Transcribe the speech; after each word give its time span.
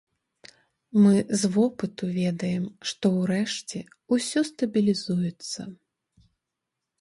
Мы 1.01 1.11
з 1.41 1.49
вопыту 1.57 2.09
ведаем, 2.21 2.63
што, 2.93 3.05
урэшце, 3.19 3.83
усё 4.19 4.39
стабілізуецца. 4.51 5.61